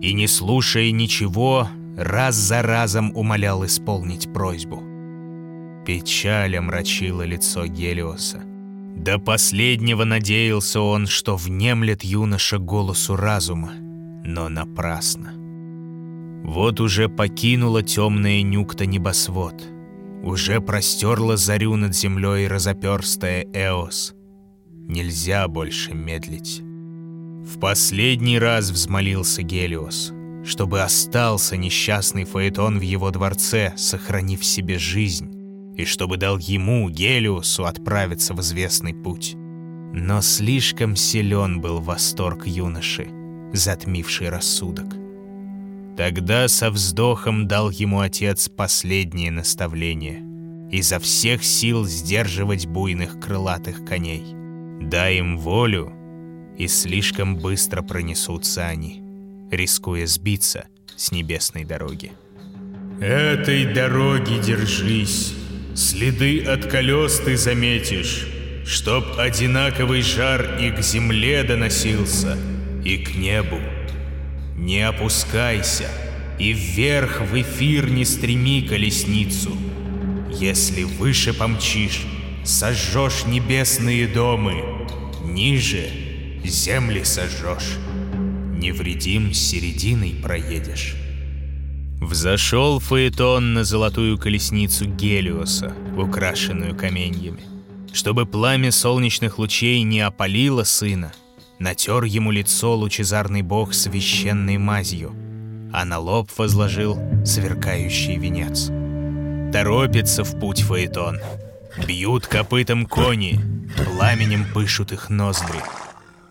И 0.01 0.15
не 0.15 0.27
слушая 0.27 0.91
ничего, 0.93 1.69
раз 1.97 2.35
за 2.35 2.63
разом 2.63 3.13
умолял 3.15 3.65
исполнить 3.65 4.33
просьбу. 4.33 4.83
Печаль 5.85 6.57
омрачила 6.57 7.23
лицо 7.23 7.67
Гелиоса. 7.67 8.43
До 8.97 9.19
последнего 9.19 10.05
надеялся 10.05 10.81
он, 10.81 11.07
что 11.07 11.37
внемлет 11.37 12.03
юноша 12.03 12.59
голосу 12.59 13.17
разума, 13.17 13.73
но 14.25 14.49
напрасно. 14.49 15.33
Вот 16.45 16.81
уже 16.81 17.09
покинула 17.09 17.83
темная 17.83 18.43
нюкта 18.43 18.87
небосвод— 18.87 19.63
уже 20.27 20.61
простерла 20.61 21.37
зарю 21.37 21.77
над 21.77 21.95
землей 21.95 22.49
разоперстая 22.49 23.47
Эос. 23.53 24.15
Нельзя 24.89 25.47
больше 25.49 25.95
медлить. 25.95 26.61
В 26.61 27.61
последний 27.61 28.39
раз 28.39 28.71
взмолился 28.71 29.43
Гелиос, 29.43 30.13
чтобы 30.47 30.83
остался 30.83 31.57
несчастный 31.57 32.25
Фаэтон 32.25 32.79
в 32.79 32.83
его 32.83 33.11
дворце, 33.11 33.75
сохранив 33.77 34.45
себе 34.45 34.79
жизнь, 34.79 35.31
и 35.77 35.85
чтобы 35.85 36.17
дал 36.17 36.39
ему, 36.39 36.89
Гелиосу, 36.89 37.67
отправиться 37.67 38.33
в 38.33 38.41
известный 38.41 38.95
путь. 38.95 39.35
Но 39.93 40.23
слишком 40.23 40.97
силен 40.97 41.61
был 41.61 41.81
восторг 41.81 42.47
юноши, 42.47 43.09
затмивший 43.53 44.31
рассудок. 44.31 44.87
Тогда 45.97 46.49
со 46.49 46.71
вздохом 46.71 47.49
дал 47.49 47.71
ему 47.71 48.01
отец 48.01 48.49
последнее 48.49 49.31
наставление— 49.31 50.23
изо 50.71 50.99
всех 50.99 51.45
сил 51.45 51.85
сдерживать 51.85 52.67
буйных 52.67 53.21
крылатых 53.21 53.85
коней. 53.85 54.25
Дай 54.81 55.19
им 55.19 55.39
волю, 55.39 55.93
и 56.57 56.67
слишком 56.69 57.37
быстро 57.37 57.83
пронесутся 57.83 58.67
они, 58.67 59.03
рискуя 59.51 60.07
сбиться 60.07 60.67
с 60.97 61.13
небесной 61.13 61.65
дороги. 61.65 62.13
Этой 63.01 63.73
дороги 63.75 64.41
держись, 64.43 65.35
следы 65.75 66.43
от 66.43 66.67
колес 66.67 67.21
ты 67.21 67.37
заметишь, 67.37 68.27
чтоб 68.67 69.19
одинаковый 69.19 70.03
жар 70.03 70.59
и 70.61 70.71
к 70.71 70.81
земле 70.81 71.43
доносился, 71.43 72.39
и 72.85 72.99
к 72.99 73.15
небу. 73.15 73.61
Не 74.57 74.89
опускайся 74.89 75.89
и 76.39 76.53
вверх 76.53 77.21
в 77.21 77.41
эфир 77.41 77.91
не 77.91 78.05
стреми 78.05 78.63
колесницу. 78.63 79.57
Если 80.31 80.85
выше 80.85 81.33
помчишь, 81.33 82.03
сожжешь 82.45 83.27
небесные 83.27 84.07
домы, 84.07 84.63
ниже 85.25 85.89
земли 86.45 87.05
сожжешь. 87.05 87.79
Невредим 88.57 89.35
серединой 89.35 90.15
проедешь. 90.23 90.97
Взошел 92.01 92.79
Фаэтон 92.79 93.53
на 93.53 93.65
золотую 93.65 94.19
колесницу 94.19 94.87
Гелиоса, 94.87 95.75
украшенную 95.97 96.75
каменьями. 96.75 97.43
Чтобы 97.93 98.27
пламя 98.27 98.73
солнечных 98.73 99.39
лучей 99.39 99.83
не 99.83 100.01
опалило 100.01 100.65
сына, 100.65 101.13
натер 101.59 102.05
ему 102.05 102.31
лицо 102.31 102.75
лучезарный 102.75 103.43
бог 103.43 103.75
священной 103.75 104.59
мазью, 104.59 105.15
а 105.73 105.85
на 105.85 105.99
лоб 105.99 106.31
возложил 106.37 106.99
сверкающий 107.25 108.17
венец. 108.17 108.71
Торопится 109.53 110.25
в 110.25 110.39
путь 110.39 110.61
Фаэтон. 110.61 111.19
Бьют 111.87 112.27
копытом 112.27 112.87
кони, 112.87 113.41
пламенем 113.77 114.47
пышут 114.53 114.93
их 114.93 115.11
ноздри. 115.11 115.61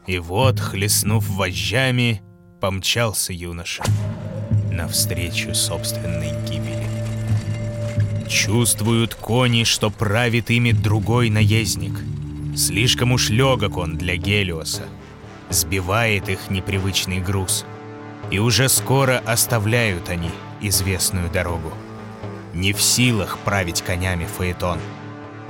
И 0.07 0.19
вот, 0.19 0.59
хлестнув 0.59 1.27
вожжами, 1.27 2.21
помчался 2.61 3.33
юноша 3.33 3.83
навстречу 4.71 5.55
собственной 5.55 6.31
гибели. 6.45 6.85
Чувствуют 8.27 9.15
кони, 9.15 9.63
что 9.63 9.89
правит 9.89 10.49
ими 10.49 10.71
другой 10.71 11.29
наездник. 11.29 11.99
Слишком 12.55 13.11
уж 13.11 13.29
легок 13.29 13.77
он 13.77 13.97
для 13.97 14.17
Гелиоса 14.17 14.83
сбивает 15.49 16.29
их 16.29 16.49
непривычный 16.49 17.19
груз. 17.19 17.65
И 18.31 18.39
уже 18.39 18.69
скоро 18.69 19.21
оставляют 19.25 20.09
они 20.09 20.31
известную 20.61 21.29
дорогу. 21.29 21.71
Не 22.53 22.73
в 22.73 22.81
силах 22.81 23.37
править 23.39 23.81
конями 23.81 24.25
Фаэтон. 24.25 24.79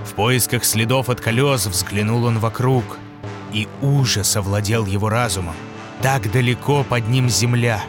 В 0.04 0.14
поисках 0.14 0.66
следов 0.66 1.10
от 1.10 1.22
колес 1.22 1.66
взглянул 1.68 2.26
он 2.26 2.40
вокруг, 2.40 3.00
и 3.56 3.70
ужас 3.82 4.36
овладел 4.36 4.86
его 4.86 5.08
разумом. 5.08 5.56
Так 6.02 6.30
далеко 6.30 6.84
под 6.84 7.08
ним 7.08 7.30
земля, 7.30 7.82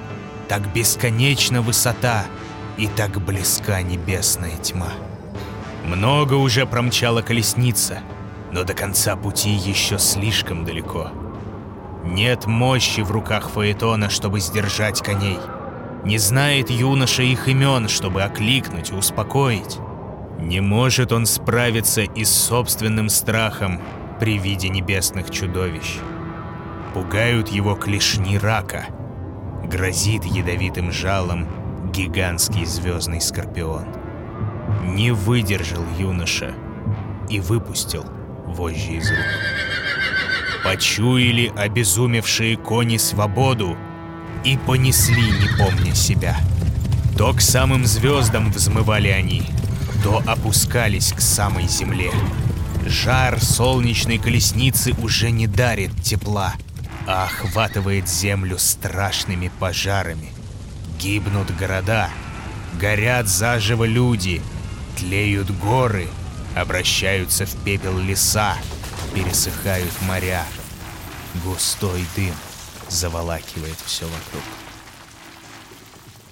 так 0.48 0.72
бесконечна 0.72 1.60
высота, 1.60 2.24
и 2.76 2.86
так 2.86 3.20
близка 3.20 3.82
небесная 3.82 4.56
тьма. 4.58 4.92
Много 5.84 6.34
уже 6.34 6.66
промчала 6.66 7.20
колесница, 7.20 7.98
но 8.52 8.62
до 8.62 8.74
конца 8.74 9.16
пути 9.16 9.50
еще 9.50 9.98
слишком 9.98 10.64
далеко. 10.64 11.10
Нет 12.04 12.46
мощи 12.46 13.00
в 13.00 13.10
руках 13.10 13.50
Фаэтона, 13.50 14.08
чтобы 14.08 14.38
сдержать 14.38 15.02
коней. 15.02 15.38
Не 16.04 16.18
знает 16.18 16.70
юноша 16.70 17.24
их 17.24 17.48
имен, 17.48 17.88
чтобы 17.88 18.22
окликнуть 18.22 18.90
и 18.90 18.94
успокоить. 18.94 19.78
Не 20.38 20.60
может 20.60 21.10
он 21.10 21.26
справиться 21.26 22.02
и 22.02 22.24
с 22.24 22.30
собственным 22.30 23.08
страхом 23.08 23.80
при 24.20 24.38
виде 24.38 24.68
небесных 24.68 25.30
чудовищ. 25.30 25.98
Пугают 26.94 27.48
его 27.48 27.74
клешни 27.74 28.38
рака. 28.38 28.86
Грозит 29.64 30.24
ядовитым 30.24 30.92
жалом 30.92 31.46
гигантский 31.92 32.64
звездный 32.64 33.20
скорпион. 33.20 33.86
Не 34.84 35.10
выдержал 35.10 35.84
юноша 35.98 36.54
и 37.28 37.40
выпустил 37.40 38.04
вожжи 38.46 38.92
из 38.92 39.10
рук. 39.10 39.18
Почуяли 40.64 41.52
обезумевшие 41.56 42.56
кони 42.56 42.96
свободу 42.96 43.76
и 44.44 44.56
понесли, 44.56 45.22
не 45.22 45.48
помня 45.58 45.94
себя. 45.94 46.36
То 47.16 47.32
к 47.32 47.40
самым 47.40 47.84
звездам 47.84 48.50
взмывали 48.50 49.08
они, 49.08 49.42
то 50.02 50.22
опускались 50.26 51.12
к 51.12 51.20
самой 51.20 51.66
земле. 51.66 52.10
Жар 52.86 53.42
солнечной 53.42 54.18
колесницы 54.18 54.92
уже 55.02 55.32
не 55.32 55.48
дарит 55.48 55.90
тепла, 56.04 56.54
а 57.04 57.24
охватывает 57.24 58.08
землю 58.08 58.58
страшными 58.58 59.50
пожарами. 59.58 60.28
Гибнут 61.00 61.50
города, 61.56 62.10
горят 62.80 63.26
заживо 63.26 63.82
люди, 63.82 64.40
тлеют 64.96 65.50
горы, 65.50 66.06
обращаются 66.54 67.44
в 67.44 67.56
пепел 67.64 67.98
леса, 67.98 68.56
пересыхают 69.12 69.92
моря. 70.02 70.44
Густой 71.44 72.04
дым 72.14 72.34
заволакивает 72.88 73.78
все 73.84 74.04
вокруг. 74.04 74.44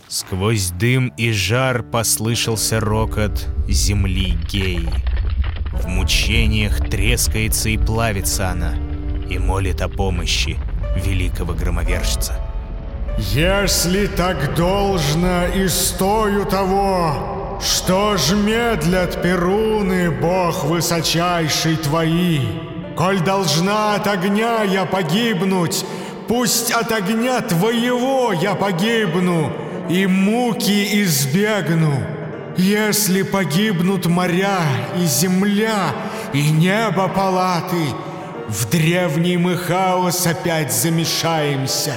Сквозь 0.06 0.68
дым 0.68 1.08
и 1.16 1.32
жар 1.32 1.82
послышался 1.82 2.78
рокот 2.78 3.48
земли 3.66 4.38
геи. 4.48 4.88
В 5.80 5.86
мучениях 5.86 6.88
трескается 6.88 7.68
и 7.68 7.76
плавится 7.76 8.48
она, 8.48 8.74
и 9.28 9.38
молит 9.38 9.82
о 9.82 9.88
помощи 9.88 10.56
великого 10.96 11.54
громовержца. 11.54 12.34
«Если 13.18 14.06
так 14.06 14.54
должно 14.54 15.46
и 15.46 15.68
стою 15.68 16.44
того, 16.44 17.60
что 17.62 18.16
ж 18.16 18.32
медлят 18.32 19.22
перуны, 19.22 20.10
бог 20.10 20.64
высочайший 20.64 21.76
твои, 21.76 22.40
Коль 22.96 23.20
должна 23.20 23.96
от 23.96 24.06
огня 24.06 24.62
я 24.62 24.84
погибнуть, 24.84 25.84
пусть 26.28 26.70
от 26.70 26.92
огня 26.92 27.40
твоего 27.40 28.32
я 28.32 28.54
погибну 28.54 29.52
и 29.88 30.06
муки 30.06 31.02
избегну. 31.02 32.13
Если 32.56 33.22
погибнут 33.22 34.06
моря 34.06 34.60
и 34.96 35.04
земля, 35.06 35.92
и 36.32 36.50
небо 36.50 37.08
палаты, 37.08 37.86
в 38.48 38.70
древний 38.70 39.36
мы 39.36 39.56
хаос 39.56 40.26
опять 40.26 40.72
замешаемся. 40.72 41.94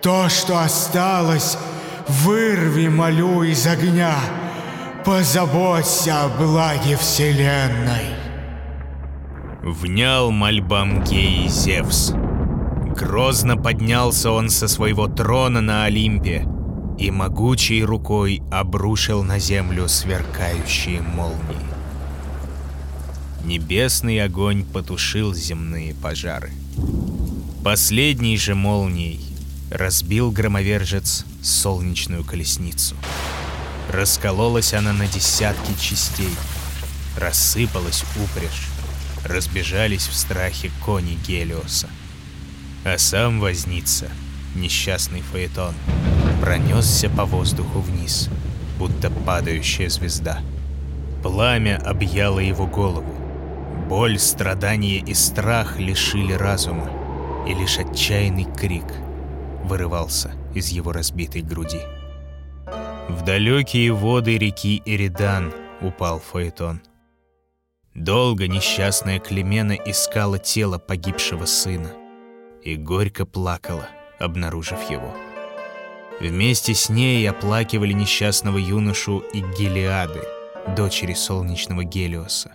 То, 0.00 0.28
что 0.28 0.58
осталось, 0.58 1.56
вырви, 2.08 2.88
молю, 2.88 3.44
из 3.44 3.66
огня. 3.66 4.16
Позаботься 5.04 6.24
о 6.24 6.28
благе 6.28 6.96
вселенной. 6.96 8.16
Внял 9.62 10.32
мольбам 10.32 11.04
Геи 11.04 11.46
Зевс. 11.46 12.12
Грозно 12.96 13.56
поднялся 13.56 14.32
он 14.32 14.50
со 14.50 14.66
своего 14.66 15.06
трона 15.06 15.60
на 15.60 15.84
Олимпе 15.84 16.46
и 16.98 17.10
могучей 17.10 17.82
рукой 17.84 18.42
обрушил 18.50 19.22
на 19.22 19.38
землю 19.38 19.88
сверкающие 19.88 21.00
молнии. 21.00 21.56
Небесный 23.44 24.22
огонь 24.22 24.64
потушил 24.64 25.34
земные 25.34 25.94
пожары. 25.94 26.52
Последней 27.64 28.36
же 28.36 28.54
молнией 28.54 29.20
разбил 29.70 30.30
громовержец 30.30 31.24
солнечную 31.42 32.24
колесницу. 32.24 32.94
Раскололась 33.90 34.74
она 34.74 34.92
на 34.92 35.06
десятки 35.06 35.72
частей, 35.80 36.32
рассыпалась 37.16 38.04
упряжь, 38.16 38.68
разбежались 39.24 40.06
в 40.06 40.14
страхе 40.14 40.70
кони 40.84 41.18
Гелиоса. 41.26 41.88
А 42.84 42.98
сам 42.98 43.40
возница, 43.40 44.08
несчастный 44.54 45.22
Фаэтон, 45.22 45.74
пронесся 46.42 47.08
по 47.08 47.24
воздуху 47.24 47.78
вниз, 47.78 48.28
будто 48.76 49.12
падающая 49.12 49.88
звезда. 49.88 50.40
Пламя 51.22 51.76
объяло 51.76 52.40
его 52.40 52.66
голову. 52.66 53.14
Боль, 53.88 54.18
страдание 54.18 54.98
и 54.98 55.14
страх 55.14 55.78
лишили 55.78 56.32
разума, 56.32 56.90
и 57.46 57.54
лишь 57.54 57.78
отчаянный 57.78 58.48
крик 58.56 58.86
вырывался 59.62 60.32
из 60.52 60.70
его 60.70 60.90
разбитой 60.90 61.42
груди. 61.42 61.80
В 63.08 63.22
далекие 63.24 63.92
воды 63.92 64.36
реки 64.36 64.82
Эридан 64.84 65.52
упал 65.80 66.18
Фаэтон. 66.18 66.82
Долго 67.94 68.48
несчастная 68.48 69.20
Клемена 69.20 69.74
искала 69.74 70.40
тело 70.40 70.78
погибшего 70.78 71.44
сына 71.44 71.92
и 72.64 72.74
горько 72.74 73.26
плакала, 73.26 73.86
обнаружив 74.18 74.90
его. 74.90 75.14
Вместе 76.20 76.74
с 76.74 76.88
ней 76.88 77.28
оплакивали 77.28 77.92
несчастного 77.92 78.58
юношу 78.58 79.18
и 79.32 79.40
Гелиады, 79.40 80.22
дочери 80.76 81.14
солнечного 81.14 81.84
Гелиоса. 81.84 82.52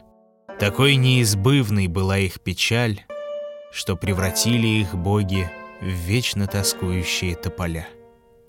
Такой 0.60 0.96
неизбывной 0.96 1.88
была 1.88 2.18
их 2.18 2.40
печаль, 2.42 3.06
что 3.72 3.96
превратили 3.96 4.68
их 4.68 4.96
боги 4.96 5.50
в 5.82 5.86
вечно 5.86 6.48
тоскующие 6.48 7.36
тополя. 7.36 7.88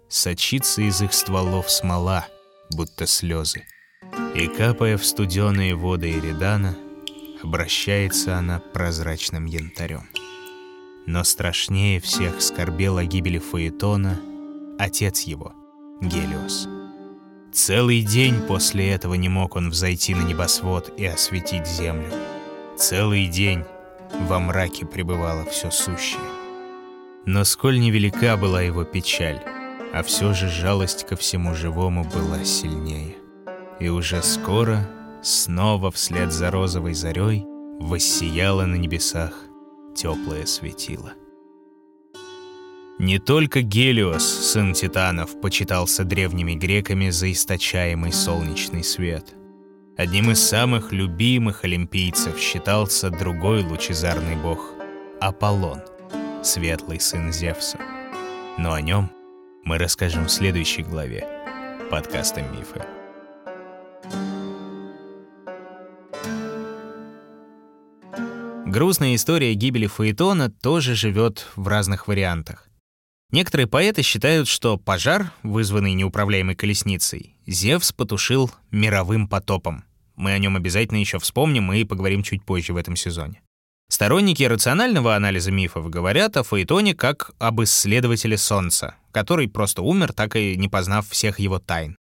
Сочится 0.08 0.80
из 0.82 1.02
их 1.02 1.12
стволов 1.12 1.70
смола, 1.70 2.26
будто 2.70 3.06
слезы. 3.06 3.64
И, 4.34 4.46
капая 4.46 4.96
в 4.96 5.04
студеные 5.04 5.74
воды 5.74 6.12
Эридана, 6.12 6.76
обращается 7.42 8.36
она 8.36 8.60
прозрачным 8.72 9.44
янтарем. 9.44 10.08
Но 11.06 11.24
страшнее 11.24 12.00
всех 12.00 12.40
скорбел 12.40 12.98
о 12.98 13.04
гибели 13.04 13.38
Фаэтона 13.38 14.20
отец 14.78 15.22
его, 15.22 15.52
Гелиос. 16.00 16.68
Целый 17.52 18.02
день 18.02 18.40
после 18.42 18.90
этого 18.90 19.14
не 19.14 19.28
мог 19.28 19.56
он 19.56 19.70
взойти 19.70 20.14
на 20.14 20.22
небосвод 20.22 20.92
и 20.96 21.06
осветить 21.06 21.66
землю. 21.66 22.12
Целый 22.76 23.26
день 23.26 23.64
во 24.28 24.38
мраке 24.38 24.86
пребывало 24.86 25.44
все 25.46 25.70
сущее. 25.70 26.20
Но 27.26 27.44
сколь 27.44 27.80
невелика 27.80 28.36
была 28.36 28.62
его 28.62 28.84
печаль, 28.84 29.42
а 29.92 30.02
все 30.02 30.32
же 30.34 30.48
жалость 30.48 31.06
ко 31.06 31.16
всему 31.16 31.54
живому 31.54 32.04
была 32.04 32.44
сильнее. 32.44 33.16
И 33.80 33.88
уже 33.88 34.22
скоро, 34.22 34.88
снова 35.22 35.90
вслед 35.90 36.32
за 36.32 36.50
розовой 36.50 36.94
зарей, 36.94 37.44
воссияло 37.80 38.66
на 38.66 38.76
небесах 38.76 39.32
теплое 39.94 40.46
светило. 40.46 41.12
Не 42.98 43.20
только 43.20 43.62
Гелиос, 43.62 44.24
сын 44.24 44.72
титанов, 44.72 45.40
почитался 45.40 46.02
древними 46.02 46.54
греками 46.54 47.10
за 47.10 47.30
источаемый 47.30 48.12
солнечный 48.12 48.82
свет. 48.82 49.34
Одним 49.96 50.32
из 50.32 50.42
самых 50.42 50.90
любимых 50.90 51.62
олимпийцев 51.62 52.40
считался 52.40 53.10
другой 53.10 53.62
лучезарный 53.62 54.34
бог— 54.34 54.72
Аполлон, 55.20 55.80
светлый 56.42 56.98
сын 56.98 57.32
Зевса. 57.32 57.78
Но 58.58 58.72
о 58.72 58.80
нем 58.80 59.12
мы 59.62 59.78
расскажем 59.78 60.24
в 60.24 60.30
следующей 60.30 60.82
главе 60.82 61.24
подкаста 61.92 62.42
«Мифы». 62.42 62.82
Грустная 68.66 69.14
история 69.14 69.54
гибели 69.54 69.86
Фаэтона 69.86 70.50
тоже 70.50 70.96
живет 70.96 71.46
в 71.54 71.68
разных 71.68 72.08
вариантах. 72.08 72.67
Некоторые 73.30 73.66
поэты 73.66 74.02
считают, 74.02 74.48
что 74.48 74.78
пожар, 74.78 75.32
вызванный 75.42 75.92
неуправляемой 75.92 76.54
колесницей, 76.54 77.36
Зевс 77.46 77.92
потушил 77.92 78.50
мировым 78.70 79.28
потопом. 79.28 79.84
Мы 80.16 80.32
о 80.32 80.38
нем 80.38 80.56
обязательно 80.56 80.98
еще 80.98 81.18
вспомним 81.18 81.70
и 81.72 81.84
поговорим 81.84 82.22
чуть 82.22 82.42
позже 82.42 82.72
в 82.72 82.76
этом 82.76 82.96
сезоне. 82.96 83.42
Сторонники 83.90 84.42
рационального 84.42 85.14
анализа 85.14 85.50
мифов 85.50 85.90
говорят 85.90 86.36
о 86.36 86.42
Фаэтоне 86.42 86.94
как 86.94 87.32
об 87.38 87.62
исследователе 87.62 88.38
Солнца, 88.38 88.96
который 89.12 89.48
просто 89.48 89.82
умер, 89.82 90.12
так 90.14 90.36
и 90.36 90.56
не 90.56 90.68
познав 90.68 91.08
всех 91.08 91.38
его 91.38 91.58
тайн. 91.58 91.96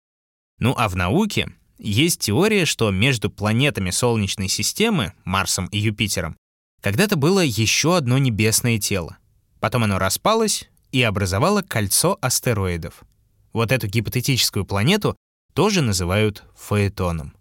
Ну 0.59 0.73
а 0.77 0.89
в 0.89 0.95
науке 0.95 1.53
есть 1.77 2.21
теория, 2.21 2.65
что 2.65 2.91
между 2.91 3.29
планетами 3.29 3.91
Солнечной 3.91 4.47
системы, 4.47 5.13
Марсом 5.23 5.67
и 5.67 5.77
Юпитером, 5.77 6.37
когда-то 6.81 7.15
было 7.15 7.39
еще 7.39 7.95
одно 7.95 8.17
небесное 8.17 8.77
тело. 8.77 9.17
Потом 9.59 9.83
оно 9.83 9.99
распалось, 9.99 10.69
и 10.93 11.01
образовала 11.01 11.61
кольцо 11.61 12.17
астероидов. 12.21 13.03
Вот 13.51 13.71
эту 13.71 13.87
гипотетическую 13.87 14.63
планету 14.63 15.17
тоже 15.53 15.81
называют 15.81 16.43
Фаэтоном. 16.55 17.35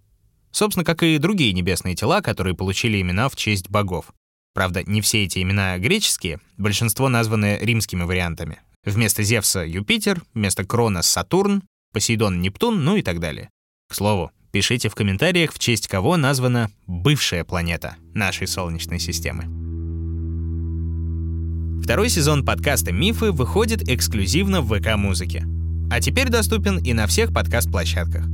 Собственно, 0.50 0.84
как 0.84 1.02
и 1.02 1.18
другие 1.18 1.52
небесные 1.52 1.94
тела, 1.94 2.20
которые 2.20 2.56
получили 2.56 3.00
имена 3.00 3.28
в 3.28 3.36
честь 3.36 3.68
богов. 3.68 4.12
Правда, 4.54 4.82
не 4.82 5.00
все 5.00 5.24
эти 5.24 5.40
имена 5.40 5.78
греческие, 5.78 6.40
большинство 6.58 7.08
названы 7.08 7.58
римскими 7.60 8.02
вариантами. 8.02 8.60
Вместо 8.84 9.22
Зевса— 9.22 9.60
Юпитер, 9.66 10.22
вместо 10.34 10.64
Крона— 10.64 11.02
Сатурн, 11.02 11.62
Посейдон— 11.92 12.40
Нептун, 12.42 12.84
ну 12.84 12.96
и 12.96 13.02
так 13.02 13.20
далее. 13.20 13.48
К 13.88 13.94
слову, 13.94 14.30
пишите 14.50 14.88
в 14.88 14.94
комментариях, 14.94 15.52
в 15.52 15.58
честь 15.58 15.88
кого 15.88 16.16
названа 16.16 16.70
бывшая 16.86 17.44
планета 17.44 17.96
нашей 18.14 18.46
Солнечной 18.46 18.98
системы. 18.98 19.71
Второй 21.82 22.10
сезон 22.10 22.44
подкаста 22.44 22.92
«Мифы» 22.92 23.32
выходит 23.32 23.88
эксклюзивно 23.88 24.60
в 24.60 24.72
ВК-музыке. 24.72 25.44
А 25.90 26.00
теперь 26.00 26.28
доступен 26.28 26.78
и 26.78 26.92
на 26.92 27.08
всех 27.08 27.32
подкаст-площадках. 27.32 28.24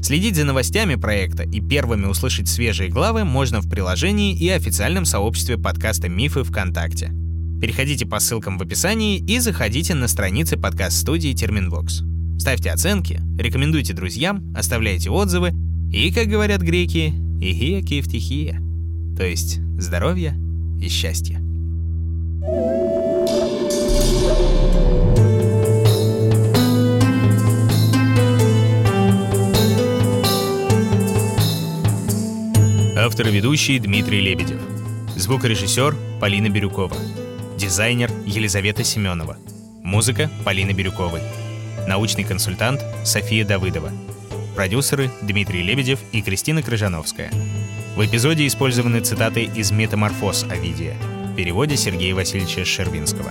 Следить 0.00 0.36
за 0.36 0.44
новостями 0.44 0.94
проекта 0.94 1.42
и 1.42 1.60
первыми 1.60 2.06
услышать 2.06 2.48
свежие 2.48 2.88
главы 2.88 3.24
можно 3.24 3.60
в 3.60 3.68
приложении 3.68 4.34
и 4.34 4.48
официальном 4.48 5.04
сообществе 5.04 5.58
подкаста 5.58 6.08
«Мифы» 6.08 6.44
ВКонтакте. 6.44 7.12
Переходите 7.60 8.06
по 8.06 8.20
ссылкам 8.20 8.56
в 8.56 8.62
описании 8.62 9.18
и 9.18 9.38
заходите 9.38 9.94
на 9.94 10.08
страницы 10.08 10.56
подкаст-студии 10.56 11.34
Терминвокс. 11.34 12.02
Ставьте 12.38 12.70
оценки, 12.70 13.20
рекомендуйте 13.38 13.92
друзьям, 13.92 14.54
оставляйте 14.56 15.10
отзывы 15.10 15.52
и, 15.92 16.10
как 16.10 16.28
говорят 16.28 16.62
греки, 16.62 17.12
«игия 17.38 17.82
кифтихия», 17.82 18.60
то 19.14 19.24
есть 19.24 19.60
здоровья 19.78 20.34
и 20.80 20.88
счастья. 20.88 21.44
Автор 33.06 33.28
и 33.28 33.32
ведущий 33.32 33.78
Дмитрий 33.78 34.22
Лебедев. 34.22 34.58
Звукорежиссер 35.14 35.94
Полина 36.22 36.48
Бирюкова. 36.48 36.96
Дизайнер 37.58 38.10
Елизавета 38.24 38.82
Семенова. 38.82 39.36
Музыка 39.82 40.30
Полины 40.42 40.70
Бирюковой. 40.70 41.20
Научный 41.86 42.24
консультант 42.24 42.82
София 43.04 43.44
Давыдова. 43.44 43.92
Продюсеры 44.56 45.10
Дмитрий 45.20 45.62
Лебедев 45.62 45.98
и 46.12 46.22
Кристина 46.22 46.62
Крыжановская. 46.62 47.30
В 47.94 48.06
эпизоде 48.06 48.46
использованы 48.46 49.00
цитаты 49.00 49.42
из 49.54 49.70
«Метаморфоз 49.70 50.44
Овидия» 50.44 50.96
в 51.30 51.36
переводе 51.36 51.76
Сергея 51.76 52.14
Васильевича 52.14 52.64
Шервинского. 52.64 53.30